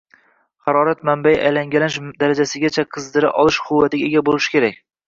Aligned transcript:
harorat 0.69 1.03
manbai 1.09 1.33
alangalanish 1.51 1.99
darajasigacha 2.25 2.87
qizdira 2.97 3.35
olish 3.45 3.65
quvvatiga 3.71 4.11
ega 4.13 4.29
bo’lishi 4.33 4.57
kerak. 4.59 4.87